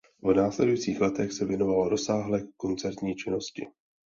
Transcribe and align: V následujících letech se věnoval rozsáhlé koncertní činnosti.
V 0.23 0.33
následujících 0.33 1.01
letech 1.01 1.31
se 1.31 1.45
věnoval 1.45 1.89
rozsáhlé 1.89 2.47
koncertní 2.57 3.15
činnosti. 3.15 3.67